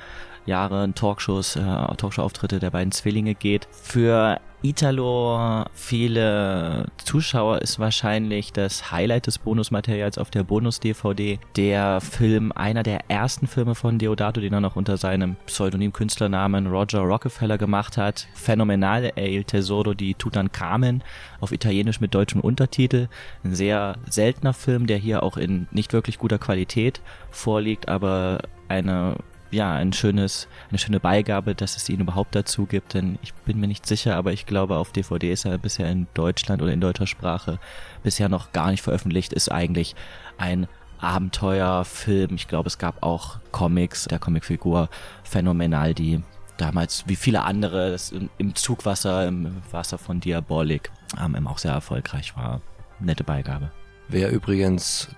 Jahren 0.46 0.94
Talkshows, 0.94 1.56
äh, 1.56 1.60
Talkshow-Auftritte 1.60 2.58
der 2.58 2.70
beiden 2.70 2.92
Zwillinge 2.92 3.34
geht. 3.34 3.68
Für 3.70 4.40
Italo 4.60 5.64
viele 5.72 6.86
Zuschauer 6.96 7.62
ist 7.62 7.78
wahrscheinlich 7.78 8.52
das 8.52 8.90
Highlight 8.90 9.28
des 9.28 9.38
Bonusmaterials 9.38 10.18
auf 10.18 10.30
der 10.30 10.42
Bonus-DVD 10.42 11.38
der 11.54 12.00
Film, 12.00 12.50
einer 12.50 12.82
der 12.82 13.08
ersten 13.08 13.46
Filme 13.46 13.76
von 13.76 13.98
Deodato, 13.98 14.40
den 14.40 14.52
er 14.52 14.60
noch 14.60 14.74
unter 14.74 14.96
seinem 14.96 15.36
Pseudonym-Künstlernamen 15.46 16.66
Roger 16.66 17.00
Rockefeller 17.00 17.56
gemacht 17.56 17.96
hat. 17.96 18.26
Phänomenal, 18.34 19.12
El 19.14 19.44
Tesoro 19.44 19.94
di 19.94 20.14
Tutankhamen, 20.14 21.04
auf 21.40 21.52
Italienisch 21.52 22.00
mit 22.00 22.14
deutschem 22.14 22.40
Untertitel. 22.40 23.06
Ein 23.44 23.54
sehr 23.54 23.96
seltener 24.10 24.54
Film, 24.54 24.88
der 24.88 24.98
hier 24.98 25.22
auch 25.22 25.36
in 25.36 25.68
nicht 25.70 25.92
wirklich 25.92 26.18
guter 26.18 26.38
Qualität 26.38 27.00
vorliegt, 27.30 27.88
aber 27.88 28.40
eine 28.66 29.14
ja, 29.50 29.72
ein 29.72 29.92
schönes, 29.92 30.48
eine 30.68 30.78
schöne 30.78 31.00
Beigabe, 31.00 31.54
dass 31.54 31.76
es 31.76 31.88
ihn 31.88 32.00
überhaupt 32.00 32.34
dazu 32.34 32.66
gibt, 32.66 32.94
denn 32.94 33.18
ich 33.22 33.32
bin 33.34 33.60
mir 33.60 33.66
nicht 33.66 33.86
sicher, 33.86 34.16
aber 34.16 34.32
ich 34.32 34.46
glaube, 34.46 34.76
auf 34.76 34.92
DVD 34.92 35.32
ist 35.32 35.44
er 35.44 35.58
bisher 35.58 35.90
in 35.90 36.06
Deutschland 36.14 36.62
oder 36.62 36.72
in 36.72 36.80
deutscher 36.80 37.06
Sprache 37.06 37.58
bisher 38.02 38.28
noch 38.28 38.52
gar 38.52 38.70
nicht 38.70 38.82
veröffentlicht, 38.82 39.32
ist 39.32 39.50
eigentlich 39.50 39.94
ein 40.36 40.68
Abenteuerfilm. 41.00 42.34
Ich 42.34 42.48
glaube, 42.48 42.66
es 42.66 42.78
gab 42.78 43.02
auch 43.02 43.38
Comics 43.52 44.04
der 44.04 44.18
Comicfigur 44.18 44.88
Phänomenal, 45.22 45.94
die 45.94 46.22
damals 46.56 47.04
wie 47.06 47.16
viele 47.16 47.42
andere 47.42 47.96
im 48.38 48.54
Zugwasser, 48.54 49.28
im 49.28 49.62
Wasser 49.70 49.96
von 49.96 50.20
Diabolik 50.20 50.90
ähm, 51.18 51.46
auch 51.46 51.58
sehr 51.58 51.72
erfolgreich 51.72 52.36
war. 52.36 52.60
Nette 53.00 53.24
Beigabe. 53.24 53.70
Wer 54.08 54.32
übrigens 54.32 55.08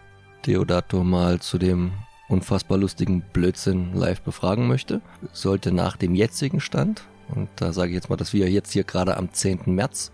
Deodato 0.46 1.02
mal 1.02 1.40
zu 1.40 1.58
dem 1.58 1.92
unfassbar 2.30 2.78
lustigen 2.78 3.20
Blödsinn 3.32 3.94
live 3.94 4.22
befragen 4.22 4.68
möchte, 4.68 5.00
sollte 5.32 5.72
nach 5.72 5.96
dem 5.96 6.14
jetzigen 6.14 6.60
Stand, 6.60 7.02
und 7.28 7.48
da 7.56 7.72
sage 7.72 7.90
ich 7.90 7.94
jetzt 7.94 8.10
mal, 8.10 8.16
dass 8.16 8.32
wir 8.32 8.50
jetzt 8.50 8.72
hier 8.72 8.84
gerade 8.84 9.16
am 9.16 9.32
10. 9.32 9.60
März 9.66 10.10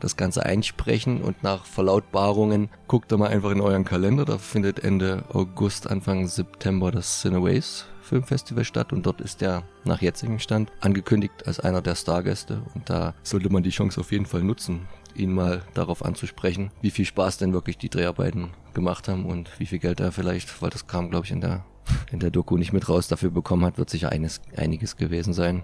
das 0.00 0.16
Ganze 0.16 0.44
einsprechen 0.44 1.22
und 1.22 1.42
nach 1.42 1.64
Verlautbarungen 1.64 2.68
guckt 2.88 3.10
da 3.10 3.16
mal 3.16 3.28
einfach 3.28 3.50
in 3.50 3.60
euren 3.60 3.84
Kalender. 3.84 4.24
Da 4.24 4.38
findet 4.38 4.82
Ende 4.82 5.24
August, 5.32 5.90
Anfang 5.90 6.26
September 6.26 6.90
das 6.90 7.20
Cineways 7.20 7.86
Filmfestival 8.02 8.64
statt 8.64 8.92
und 8.92 9.06
dort 9.06 9.22
ist 9.22 9.40
er 9.40 9.62
nach 9.84 10.02
jetzigem 10.02 10.38
Stand 10.38 10.70
angekündigt 10.80 11.46
als 11.46 11.58
einer 11.58 11.80
der 11.80 11.94
Stargäste 11.94 12.60
und 12.74 12.90
da 12.90 13.14
sollte 13.22 13.50
man 13.50 13.62
die 13.62 13.70
Chance 13.70 13.98
auf 13.98 14.12
jeden 14.12 14.26
Fall 14.26 14.42
nutzen, 14.42 14.86
ihn 15.16 15.32
mal 15.32 15.62
darauf 15.74 16.04
anzusprechen, 16.04 16.70
wie 16.80 16.90
viel 16.90 17.04
Spaß 17.04 17.38
denn 17.38 17.52
wirklich 17.52 17.78
die 17.78 17.88
Dreharbeiten 17.88 18.50
gemacht 18.74 19.08
haben 19.08 19.24
und 19.26 19.58
wie 19.58 19.66
viel 19.66 19.78
Geld 19.78 20.00
er 20.00 20.12
vielleicht, 20.12 20.62
weil 20.62 20.70
das 20.70 20.86
kam 20.86 21.10
glaube 21.10 21.26
ich 21.26 21.32
in 21.32 21.40
der 21.40 21.64
in 22.10 22.18
der 22.20 22.30
Doku 22.30 22.56
nicht 22.56 22.72
mit 22.72 22.88
raus 22.88 23.08
dafür 23.08 23.30
bekommen 23.30 23.64
hat, 23.64 23.78
wird 23.78 23.90
sicher 23.90 24.10
eines, 24.10 24.40
einiges 24.56 24.96
gewesen 24.96 25.32
sein. 25.32 25.62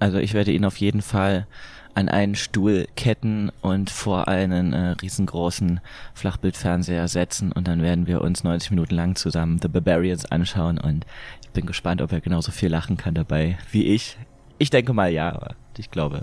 Also 0.00 0.18
ich 0.18 0.34
werde 0.34 0.52
ihn 0.52 0.64
auf 0.64 0.76
jeden 0.76 1.02
Fall 1.02 1.46
an 1.94 2.08
einen 2.08 2.34
Stuhl 2.34 2.86
ketten 2.96 3.50
und 3.60 3.88
vor 3.88 4.26
einen 4.26 4.72
äh, 4.72 4.90
riesengroßen 5.00 5.80
Flachbildfernseher 6.12 7.06
setzen 7.06 7.52
und 7.52 7.68
dann 7.68 7.82
werden 7.82 8.06
wir 8.06 8.20
uns 8.20 8.42
90 8.42 8.72
Minuten 8.72 8.96
lang 8.96 9.14
zusammen 9.14 9.60
The 9.62 9.68
Barbarians 9.68 10.26
anschauen 10.26 10.78
und 10.78 11.06
ich 11.42 11.50
bin 11.50 11.66
gespannt, 11.66 12.02
ob 12.02 12.10
er 12.10 12.20
genauso 12.20 12.50
viel 12.50 12.68
lachen 12.68 12.96
kann 12.96 13.14
dabei 13.14 13.58
wie 13.70 13.84
ich. 13.84 14.18
Ich 14.58 14.70
denke 14.70 14.92
mal 14.92 15.10
ja, 15.10 15.32
aber 15.32 15.54
ich 15.78 15.90
glaube, 15.90 16.22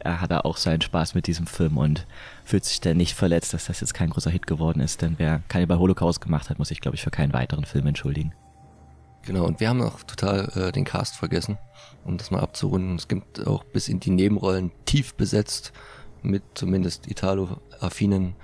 er 0.00 0.20
hat 0.20 0.32
auch 0.32 0.56
seinen 0.56 0.80
Spaß 0.80 1.14
mit 1.14 1.26
diesem 1.26 1.46
Film 1.46 1.78
und 1.78 2.06
fühlt 2.44 2.64
sich 2.64 2.80
dann 2.80 2.96
nicht 2.96 3.14
verletzt, 3.14 3.54
dass 3.54 3.66
das 3.66 3.80
jetzt 3.80 3.94
kein 3.94 4.10
großer 4.10 4.30
Hit 4.30 4.46
geworden 4.46 4.80
ist, 4.80 5.02
denn 5.02 5.14
wer 5.18 5.42
keine 5.48 5.66
bei 5.66 5.76
Holocaust 5.76 6.20
gemacht 6.20 6.50
hat, 6.50 6.58
muss 6.58 6.68
sich 6.68 6.80
glaube 6.80 6.96
ich 6.96 7.02
für 7.02 7.10
keinen 7.10 7.32
weiteren 7.32 7.64
Film 7.64 7.86
entschuldigen. 7.86 8.32
Genau, 9.22 9.44
und 9.44 9.60
wir 9.60 9.68
haben 9.68 9.78
noch 9.78 10.02
total 10.02 10.50
äh, 10.54 10.72
den 10.72 10.84
Cast 10.84 11.16
vergessen, 11.16 11.58
um 12.04 12.16
das 12.16 12.30
mal 12.30 12.40
abzurunden. 12.40 12.96
Es 12.96 13.06
gibt 13.06 13.46
auch 13.46 13.64
bis 13.64 13.88
in 13.88 14.00
die 14.00 14.10
Nebenrollen 14.10 14.72
tief 14.86 15.14
besetzt 15.14 15.72
mit 16.22 16.42
zumindest 16.54 17.06
Italo-affinen 17.06 18.34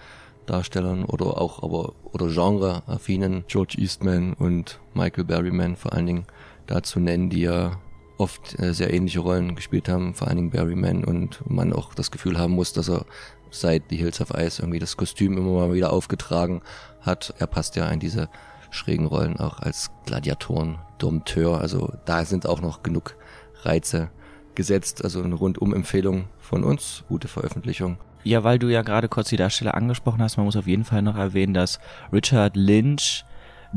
Darstellern 0.46 1.04
oder 1.04 1.40
auch 1.40 1.62
aber 1.62 1.94
oder 2.12 2.28
Genre-affinen 2.28 3.44
George 3.48 3.76
Eastman 3.78 4.32
und 4.34 4.78
Michael 4.94 5.24
Berryman 5.24 5.76
vor 5.76 5.92
allen 5.92 6.06
Dingen 6.06 6.26
dazu 6.66 7.00
nennen, 7.00 7.30
die 7.30 7.40
ja 7.40 7.78
oft 8.18 8.58
äh, 8.58 8.72
sehr 8.72 8.92
ähnliche 8.92 9.20
Rollen 9.20 9.54
gespielt 9.54 9.88
haben, 9.88 10.14
vor 10.14 10.28
allen 10.28 10.36
Dingen 10.36 10.50
Berryman 10.50 11.04
und 11.04 11.48
man 11.48 11.72
auch 11.72 11.94
das 11.94 12.10
Gefühl 12.10 12.38
haben 12.38 12.54
muss, 12.54 12.72
dass 12.72 12.88
er 12.88 13.04
seit 13.50 13.84
The 13.90 13.96
Hills 13.96 14.20
of 14.20 14.30
Ice 14.30 14.62
irgendwie 14.62 14.78
das 14.78 14.96
Kostüm 14.96 15.36
immer 15.36 15.52
mal 15.52 15.72
wieder 15.74 15.92
aufgetragen 15.92 16.62
hat. 17.00 17.34
Er 17.38 17.46
passt 17.46 17.76
ja 17.76 17.88
in 17.88 18.00
diese 18.00 18.28
schrägen 18.70 19.06
Rollen 19.06 19.38
auch 19.38 19.60
als 19.60 19.90
Gladiatoren, 20.04 20.78
Dompteur. 20.98 21.60
Also 21.60 21.92
da 22.04 22.24
sind 22.24 22.46
auch 22.46 22.60
noch 22.60 22.82
genug 22.82 23.16
Reize 23.62 24.10
gesetzt. 24.54 25.04
Also 25.04 25.22
eine 25.22 25.34
Rundum-Empfehlung 25.34 26.26
von 26.38 26.64
uns. 26.64 27.04
Gute 27.08 27.28
Veröffentlichung. 27.28 27.98
Ja, 28.24 28.42
weil 28.42 28.58
du 28.58 28.68
ja 28.68 28.82
gerade 28.82 29.08
kurz 29.08 29.28
die 29.28 29.36
Darsteller 29.36 29.74
angesprochen 29.74 30.20
hast, 30.20 30.36
man 30.36 30.46
muss 30.46 30.56
auf 30.56 30.66
jeden 30.66 30.84
Fall 30.84 31.00
noch 31.00 31.16
erwähnen, 31.16 31.54
dass 31.54 31.78
Richard 32.12 32.56
Lynch 32.56 33.24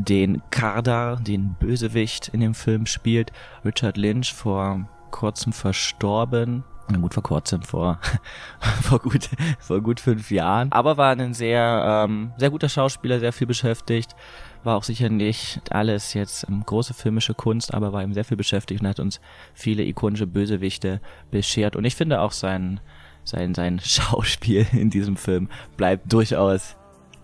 den 0.03 0.41
Kardar, 0.49 1.17
den 1.17 1.55
Bösewicht 1.59 2.29
in 2.29 2.39
dem 2.39 2.53
Film 2.53 2.85
spielt. 2.85 3.31
Richard 3.65 3.97
Lynch 3.97 4.33
vor 4.33 4.87
kurzem 5.11 5.53
verstorben. 5.53 6.63
Na 6.91 6.97
gut, 6.97 7.13
vor 7.13 7.23
kurzem, 7.23 7.61
vor, 7.61 7.99
vor 8.81 8.99
gut, 8.99 9.29
vor 9.59 9.81
gut 9.81 9.99
fünf 9.99 10.31
Jahren. 10.31 10.71
Aber 10.71 10.97
war 10.97 11.11
ein 11.11 11.33
sehr, 11.33 12.05
ähm, 12.07 12.31
sehr 12.37 12.49
guter 12.49 12.69
Schauspieler, 12.69 13.19
sehr 13.19 13.33
viel 13.33 13.47
beschäftigt 13.47 14.15
war 14.63 14.75
auch 14.75 14.83
sicher 14.83 15.09
nicht 15.09 15.61
alles 15.71 16.13
jetzt 16.13 16.47
ähm, 16.49 16.63
große 16.65 16.93
filmische 16.93 17.33
Kunst, 17.33 17.73
aber 17.73 17.93
war 17.93 18.03
eben 18.03 18.13
sehr 18.13 18.25
viel 18.25 18.37
beschäftigt 18.37 18.81
und 18.81 18.87
hat 18.87 18.99
uns 18.99 19.19
viele 19.53 19.83
ikonische 19.83 20.27
Bösewichte 20.27 21.01
beschert. 21.31 21.75
Und 21.75 21.85
ich 21.85 21.95
finde 21.95 22.21
auch 22.21 22.31
sein, 22.31 22.79
sein, 23.23 23.55
sein 23.55 23.79
Schauspiel 23.83 24.65
in 24.73 24.89
diesem 24.89 25.15
Film 25.15 25.49
bleibt 25.77 26.11
durchaus 26.11 26.75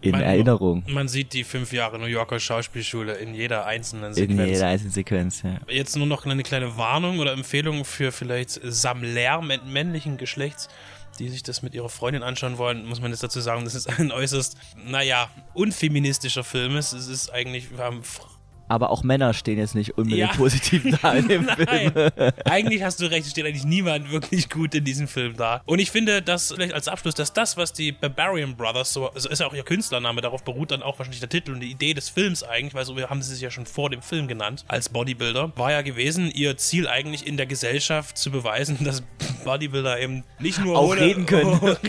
in 0.06 0.12
man, 0.12 0.22
Erinnerung. 0.22 0.84
Man 0.88 1.08
sieht 1.08 1.34
die 1.34 1.44
fünf 1.44 1.74
Jahre 1.74 2.00
New 2.00 2.06
Yorker 2.06 2.40
Schauspielschule 2.40 3.14
in 3.14 3.34
jeder 3.34 3.66
einzelnen 3.66 4.14
Sequenz. 4.14 4.40
In 4.40 4.48
jeder 4.48 4.68
einzelnen 4.68 4.94
Sequenz, 4.94 5.42
ja. 5.44 5.60
Jetzt 5.70 5.96
nur 5.96 6.08
noch 6.08 6.26
eine 6.26 6.44
kleine 6.44 6.78
Warnung 6.78 7.20
oder 7.20 7.34
Empfehlung 7.34 7.86
für 7.86 8.12
vielleicht 8.12 8.60
Sammler 8.64 9.42
männlichen 9.42 10.18
Geschlechts 10.18 10.70
die 11.20 11.30
sich 11.30 11.44
das 11.44 11.62
mit 11.62 11.74
ihrer 11.74 11.90
Freundin 11.90 12.24
anschauen 12.24 12.58
wollen, 12.58 12.86
muss 12.86 13.02
man 13.02 13.12
jetzt 13.12 13.24
dazu 13.24 13.40
sagen, 13.40 13.64
das 13.64 13.76
ist 13.76 13.88
ein 13.88 14.12
äußerst, 14.12 14.58
naja, 14.86 15.30
unfeministischer 15.54 16.44
Film 16.44 16.76
Es 16.76 16.94
ist 16.94 17.30
eigentlich, 17.32 17.72
wir 17.72 17.84
haben 17.84 18.02
aber 18.68 18.90
auch 18.90 19.04
Männer 19.04 19.34
stehen 19.34 19.58
jetzt 19.58 19.76
nicht 19.76 19.98
unbedingt 19.98 20.32
ja. 20.32 20.36
positiv 20.36 20.84
da 21.02 21.14
in 21.14 21.28
dem. 21.28 21.46
Film. 21.56 21.92
eigentlich 22.46 22.84
hast 22.84 23.00
du 23.00 23.06
recht, 23.06 23.26
es 23.26 23.32
steht 23.32 23.46
eigentlich 23.46 23.66
niemand 23.66 24.12
wirklich 24.12 24.50
gut 24.50 24.74
in 24.76 24.84
diesem 24.84 25.08
Film 25.08 25.36
da. 25.38 25.62
Und 25.66 25.80
ich 25.80 25.92
finde, 25.92 26.22
dass 26.22 26.52
vielleicht 26.52 26.74
als 26.74 26.88
Abschluss, 26.88 27.14
dass 27.16 27.34
das, 27.34 27.58
was 27.58 27.74
die 27.74 27.92
Barbarian 27.92 28.56
Brothers, 28.56 28.94
so 28.94 29.10
also 29.10 29.30
ist 29.30 29.40
ja 29.40 29.48
auch 29.48 29.54
ihr 29.54 29.64
Künstlername, 29.64 30.22
darauf 30.22 30.44
beruht 30.44 30.72
dann 30.72 30.84
auch 30.84 30.98
wahrscheinlich 30.98 31.20
der 31.20 31.30
Titel 31.30 31.52
und 31.52 31.60
die 31.60 31.72
Idee 31.72 31.94
des 31.94 32.10
Films 32.10 32.44
eigentlich, 32.44 32.74
weil 32.74 32.86
so 32.86 32.98
haben 32.98 33.22
sie 33.22 33.34
sich 33.34 33.42
ja 33.42 33.52
schon 33.52 33.66
vor 33.66 33.90
dem 33.90 34.02
Film 34.02 34.28
genannt, 34.28 34.66
als 34.68 34.90
Bodybuilder, 34.90 35.52
war 35.56 35.72
ja 35.72 35.82
gewesen, 35.82 36.32
ihr 36.32 36.58
Ziel 36.58 36.88
eigentlich 36.88 37.26
in 37.28 37.38
der 37.38 37.46
Gesellschaft 37.46 38.18
zu 38.18 38.32
beweisen, 38.32 38.78
dass 38.84 39.04
Bodybuilder 39.46 40.02
eben 40.02 40.24
nicht 40.40 40.60
nur 40.60 40.78
auch 40.78 40.90
hohle, 40.90 41.02
reden 41.02 41.26
können. 41.26 41.54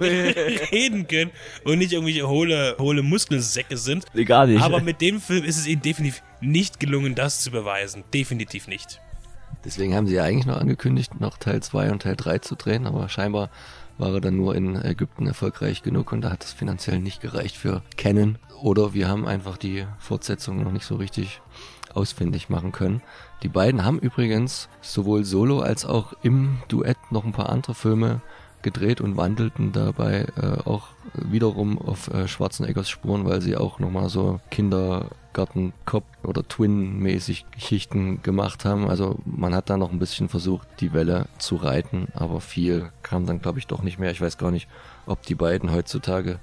reden, 0.00 0.58
reden 0.72 1.06
können 1.06 1.30
und 1.64 1.78
nicht 1.78 1.92
irgendwelche 1.92 2.26
hohle, 2.26 2.76
hohle 2.78 3.02
Muskelsäcke 3.02 3.76
sind. 3.76 4.06
Egal 4.14 4.48
nicht. 4.48 4.62
Aber 4.62 4.80
mit 4.80 5.02
dem 5.02 5.20
Film 5.20 5.44
ist 5.44 5.58
es 5.58 5.66
ihnen 5.66 5.82
definitiv 5.82 6.14
definitiv 6.14 6.22
nicht 6.40 6.80
gelungen, 6.80 7.14
das 7.14 7.40
zu 7.40 7.50
beweisen. 7.50 8.04
Definitiv 8.12 8.68
nicht. 8.68 9.00
Deswegen 9.64 9.94
haben 9.94 10.06
sie 10.06 10.14
ja 10.14 10.24
eigentlich 10.24 10.46
noch 10.46 10.58
angekündigt, 10.58 11.20
noch 11.20 11.38
Teil 11.38 11.62
2 11.62 11.90
und 11.90 12.02
Teil 12.02 12.16
3 12.16 12.38
zu 12.38 12.54
drehen, 12.54 12.86
aber 12.86 13.08
scheinbar 13.08 13.50
war 13.96 14.12
er 14.12 14.20
dann 14.20 14.36
nur 14.36 14.54
in 14.54 14.76
Ägypten 14.76 15.26
erfolgreich 15.26 15.82
genug 15.82 16.12
und 16.12 16.20
da 16.20 16.30
hat 16.30 16.44
es 16.44 16.52
finanziell 16.52 16.98
nicht 16.98 17.20
gereicht 17.20 17.56
für 17.56 17.82
Canon. 17.96 18.38
Oder 18.60 18.92
wir 18.92 19.08
haben 19.08 19.26
einfach 19.26 19.56
die 19.56 19.86
Fortsetzung 19.98 20.62
noch 20.62 20.72
nicht 20.72 20.84
so 20.84 20.96
richtig 20.96 21.40
ausfindig 21.94 22.48
machen 22.48 22.72
können. 22.72 23.02
Die 23.42 23.48
beiden 23.48 23.84
haben 23.84 23.98
übrigens 23.98 24.68
sowohl 24.80 25.24
solo 25.24 25.60
als 25.60 25.84
auch 25.84 26.14
im 26.22 26.58
Duett 26.68 26.98
noch 27.10 27.24
ein 27.24 27.32
paar 27.32 27.50
andere 27.50 27.74
Filme 27.74 28.20
gedreht 28.64 29.00
und 29.00 29.16
wandelten 29.16 29.72
dabei 29.72 30.26
äh, 30.40 30.68
auch 30.68 30.88
wiederum 31.12 31.78
auf 31.78 32.08
äh, 32.08 32.26
Schwarzeneggers 32.26 32.88
Spuren, 32.88 33.26
weil 33.26 33.40
sie 33.40 33.56
auch 33.56 33.78
nochmal 33.78 34.08
so 34.08 34.40
Kindergarten-Cop 34.50 36.04
oder 36.24 36.42
Twin-mäßig 36.48 37.44
Geschichten 37.52 38.22
gemacht 38.22 38.64
haben. 38.64 38.88
Also 38.88 39.18
man 39.26 39.54
hat 39.54 39.70
da 39.70 39.76
noch 39.76 39.92
ein 39.92 39.98
bisschen 39.98 40.28
versucht, 40.28 40.66
die 40.80 40.94
Welle 40.94 41.26
zu 41.38 41.56
reiten, 41.56 42.08
aber 42.14 42.40
viel 42.40 42.90
kam 43.02 43.26
dann 43.26 43.40
glaube 43.40 43.58
ich 43.58 43.66
doch 43.66 43.82
nicht 43.82 43.98
mehr. 43.98 44.10
Ich 44.10 44.22
weiß 44.22 44.38
gar 44.38 44.50
nicht, 44.50 44.66
ob 45.06 45.22
die 45.22 45.36
beiden 45.36 45.70
heutzutage 45.70 46.38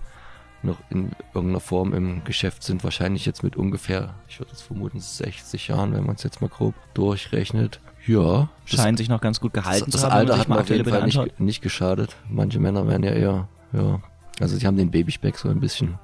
noch 0.64 0.78
in 0.90 1.12
irgendeiner 1.34 1.60
Form 1.60 1.94
im 1.94 2.24
Geschäft 2.24 2.64
sind. 2.64 2.84
Wahrscheinlich 2.84 3.26
jetzt 3.26 3.44
mit 3.44 3.56
ungefähr, 3.56 4.16
ich 4.28 4.40
würde 4.40 4.52
es 4.54 4.62
vermuten, 4.62 5.00
60 5.00 5.68
Jahren, 5.68 5.94
wenn 5.94 6.06
man 6.06 6.16
es 6.16 6.24
jetzt 6.24 6.42
mal 6.42 6.50
grob 6.50 6.76
durchrechnet. 6.94 7.80
Ja. 8.06 8.50
Scheint 8.66 8.98
sich 8.98 9.10
noch 9.10 9.22
ganz 9.22 9.40
gut 9.40 9.54
gehalten 9.54 9.92
das, 9.92 10.02
zu 10.02 10.08
haben. 10.10 10.28
Das 10.28 10.38
Alter 10.38 10.40
hat 10.40 10.50
mir 10.50 10.60
auf 10.60 10.70
jeden 10.70 10.90
Fall 10.90 11.06
nicht, 11.06 11.40
nicht 11.40 11.62
geschadet. 11.62 12.16
Manche 12.30 12.60
Männer 12.60 12.88
werden 12.88 13.04
ja 13.04 13.12
eher, 13.12 13.48
ja. 13.74 14.02
Also 14.40 14.58
sie 14.58 14.66
haben 14.66 14.78
den 14.78 14.92
Babyspeck 14.92 15.38
so 15.38 15.50
ein 15.50 15.60
bisschen 15.60 16.00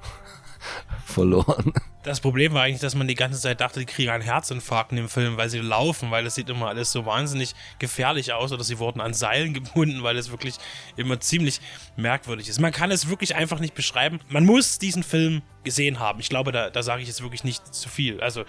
verloren. 1.06 1.72
Das 2.02 2.20
Problem 2.20 2.54
war 2.54 2.62
eigentlich, 2.62 2.80
dass 2.80 2.94
man 2.94 3.08
die 3.08 3.14
ganze 3.14 3.40
Zeit 3.40 3.60
dachte, 3.60 3.80
die 3.80 3.86
kriegen 3.86 4.10
einen 4.10 4.22
Herzinfarkt 4.22 4.92
in 4.92 4.96
dem 4.96 5.08
Film, 5.08 5.36
weil 5.36 5.50
sie 5.50 5.58
laufen, 5.58 6.10
weil 6.10 6.24
es 6.26 6.36
sieht 6.36 6.48
immer 6.48 6.68
alles 6.68 6.92
so 6.92 7.04
wahnsinnig 7.04 7.54
gefährlich 7.78 8.32
aus 8.32 8.52
oder 8.52 8.64
sie 8.64 8.78
wurden 8.78 9.00
an 9.00 9.14
Seilen 9.14 9.52
gebunden, 9.54 10.02
weil 10.02 10.16
es 10.16 10.30
wirklich 10.30 10.54
immer 10.96 11.20
ziemlich 11.20 11.60
merkwürdig 11.96 12.48
ist. 12.48 12.60
Man 12.60 12.72
kann 12.72 12.90
es 12.90 13.08
wirklich 13.08 13.34
einfach 13.34 13.60
nicht 13.60 13.74
beschreiben. 13.74 14.20
Man 14.28 14.44
muss 14.44 14.78
diesen 14.78 15.02
Film 15.02 15.42
gesehen 15.64 15.98
haben. 15.98 16.20
Ich 16.20 16.28
glaube, 16.28 16.52
da, 16.52 16.70
da 16.70 16.82
sage 16.82 17.02
ich 17.02 17.08
jetzt 17.08 17.22
wirklich 17.22 17.44
nicht 17.44 17.74
zu 17.74 17.88
viel. 17.88 18.20
Also 18.20 18.44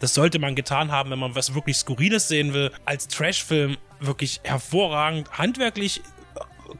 das 0.00 0.14
sollte 0.14 0.38
man 0.38 0.54
getan 0.54 0.90
haben, 0.90 1.10
wenn 1.10 1.18
man 1.18 1.34
was 1.34 1.54
wirklich 1.54 1.76
Skurriles 1.76 2.28
sehen 2.28 2.52
will. 2.52 2.72
Als 2.84 3.06
Trash-Film 3.08 3.76
wirklich 4.00 4.40
hervorragend, 4.42 5.30
handwerklich 5.30 6.02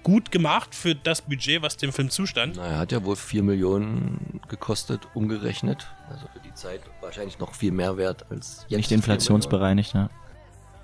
gut 0.02 0.30
gemacht 0.30 0.74
für 0.74 0.94
das 0.94 1.22
Budget, 1.22 1.62
was 1.62 1.76
dem 1.76 1.92
Film 1.92 2.10
zustand. 2.10 2.56
Na, 2.56 2.66
er 2.66 2.78
hat 2.78 2.92
ja 2.92 3.04
wohl 3.04 3.16
4 3.16 3.42
Millionen 3.42 4.33
gekostet, 4.54 5.02
umgerechnet. 5.14 5.86
Also 6.10 6.26
für 6.32 6.40
die 6.40 6.54
Zeit 6.54 6.80
wahrscheinlich 7.00 7.38
noch 7.38 7.54
viel 7.54 7.72
mehr 7.72 7.96
wert 7.96 8.26
als 8.30 8.64
jetzt. 8.68 8.78
Nicht 8.78 8.92
inflationsbereinigt, 8.92 9.94
ne? 9.94 10.10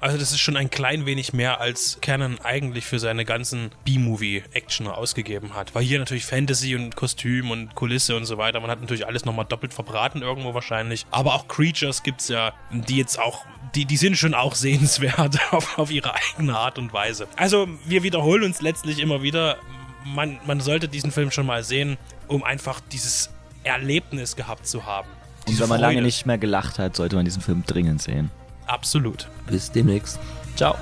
Also 0.00 0.16
das 0.16 0.32
ist 0.32 0.40
schon 0.40 0.56
ein 0.56 0.70
klein 0.70 1.04
wenig 1.04 1.34
mehr 1.34 1.60
als 1.60 1.98
Canon 2.00 2.38
eigentlich 2.42 2.86
für 2.86 2.98
seine 2.98 3.26
ganzen 3.26 3.70
B-Movie-Action 3.84 4.86
ausgegeben 4.86 5.54
hat. 5.54 5.74
Weil 5.74 5.84
hier 5.84 5.98
natürlich 5.98 6.24
Fantasy 6.24 6.74
und 6.74 6.96
Kostüm 6.96 7.50
und 7.50 7.74
Kulisse 7.74 8.16
und 8.16 8.24
so 8.24 8.38
weiter. 8.38 8.60
Man 8.60 8.70
hat 8.70 8.80
natürlich 8.80 9.06
alles 9.06 9.26
nochmal 9.26 9.44
doppelt 9.44 9.74
verbraten 9.74 10.22
irgendwo 10.22 10.54
wahrscheinlich. 10.54 11.04
Aber 11.10 11.34
auch 11.34 11.48
Creatures 11.48 12.02
gibt's 12.02 12.28
ja, 12.28 12.54
die 12.72 12.96
jetzt 12.96 13.18
auch 13.18 13.44
die, 13.74 13.84
die 13.84 13.98
sind 13.98 14.16
schon 14.16 14.34
auch 14.34 14.54
sehenswert 14.54 15.38
auf, 15.52 15.78
auf 15.78 15.90
ihre 15.90 16.14
eigene 16.14 16.56
Art 16.56 16.78
und 16.78 16.94
Weise. 16.94 17.28
Also 17.36 17.68
wir 17.84 18.02
wiederholen 18.02 18.44
uns 18.44 18.62
letztlich 18.62 19.00
immer 19.00 19.22
wieder. 19.22 19.58
Man, 20.04 20.40
man 20.46 20.60
sollte 20.60 20.88
diesen 20.88 21.10
Film 21.10 21.30
schon 21.30 21.44
mal 21.44 21.62
sehen, 21.62 21.98
um 22.26 22.42
einfach 22.42 22.80
dieses 22.80 23.30
Erlebnis 23.64 24.36
gehabt 24.36 24.66
zu 24.66 24.86
haben. 24.86 25.08
Und 25.40 25.48
Diese 25.48 25.62
wenn 25.62 25.68
man 25.68 25.80
lange 25.80 25.94
Freude. 25.94 26.06
nicht 26.06 26.26
mehr 26.26 26.38
gelacht 26.38 26.78
hat, 26.78 26.96
sollte 26.96 27.16
man 27.16 27.24
diesen 27.24 27.42
Film 27.42 27.64
dringend 27.66 28.02
sehen. 28.02 28.30
Absolut. 28.66 29.28
Bis 29.48 29.70
demnächst. 29.72 30.18
Ciao. 30.56 30.76